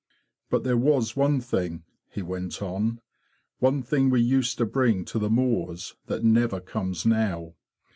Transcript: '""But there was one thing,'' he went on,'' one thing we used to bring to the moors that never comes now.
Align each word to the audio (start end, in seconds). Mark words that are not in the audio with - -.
'""But 0.49 0.63
there 0.63 0.77
was 0.79 1.15
one 1.15 1.39
thing,'' 1.39 1.83
he 2.09 2.23
went 2.23 2.59
on,'' 2.59 3.01
one 3.59 3.83
thing 3.83 4.09
we 4.09 4.19
used 4.19 4.57
to 4.57 4.65
bring 4.65 5.05
to 5.05 5.19
the 5.19 5.29
moors 5.29 5.95
that 6.07 6.23
never 6.23 6.59
comes 6.59 7.05
now. 7.05 7.53